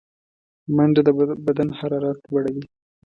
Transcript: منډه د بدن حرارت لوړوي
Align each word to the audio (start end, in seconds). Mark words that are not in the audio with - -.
منډه 0.75 1.01
د 1.05 1.09
بدن 1.45 1.67
حرارت 1.79 2.19
لوړوي 2.31 2.65